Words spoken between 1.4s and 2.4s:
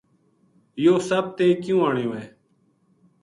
کیوں آنیو ہے